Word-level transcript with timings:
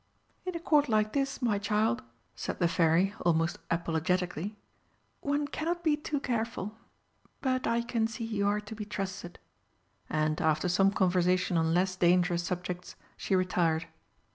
"In 0.47 0.55
a 0.55 0.59
Court 0.59 0.89
like 0.89 1.13
this, 1.13 1.43
my 1.43 1.59
child," 1.59 2.01
said 2.35 2.57
the 2.57 2.67
Fairy, 2.67 3.13
almost 3.23 3.59
apologetically, 3.69 4.57
"one 5.19 5.47
cannot 5.47 5.83
be 5.83 5.95
too 5.95 6.19
careful. 6.19 6.75
But 7.41 7.67
I 7.67 7.83
can 7.83 8.07
see 8.07 8.23
you 8.25 8.47
are 8.47 8.61
to 8.61 8.73
be 8.73 8.83
trusted." 8.83 9.37
And, 10.09 10.41
after 10.41 10.67
some 10.67 10.89
conversation 10.89 11.55
on 11.55 11.75
less 11.75 11.95
dangerous 11.95 12.41
subjects, 12.41 12.95
she 13.15 13.35
retired. 13.35 13.85